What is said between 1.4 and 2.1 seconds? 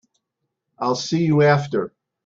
after.